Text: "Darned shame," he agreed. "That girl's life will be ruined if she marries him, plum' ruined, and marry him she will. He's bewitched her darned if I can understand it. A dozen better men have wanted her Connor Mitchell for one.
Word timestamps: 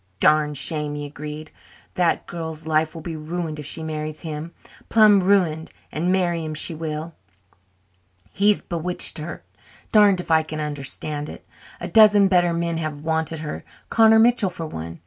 "Darned 0.19 0.57
shame," 0.57 0.95
he 0.95 1.05
agreed. 1.05 1.51
"That 1.93 2.25
girl's 2.25 2.65
life 2.65 2.95
will 2.95 3.03
be 3.03 3.15
ruined 3.15 3.59
if 3.59 3.67
she 3.67 3.83
marries 3.83 4.21
him, 4.21 4.51
plum' 4.89 5.21
ruined, 5.21 5.69
and 5.91 6.11
marry 6.11 6.43
him 6.43 6.55
she 6.55 6.73
will. 6.73 7.13
He's 8.31 8.63
bewitched 8.63 9.19
her 9.19 9.43
darned 9.91 10.19
if 10.19 10.31
I 10.31 10.41
can 10.41 10.59
understand 10.59 11.29
it. 11.29 11.47
A 11.79 11.87
dozen 11.87 12.29
better 12.29 12.51
men 12.51 12.77
have 12.77 13.01
wanted 13.01 13.41
her 13.41 13.63
Connor 13.91 14.17
Mitchell 14.17 14.49
for 14.49 14.65
one. 14.65 14.99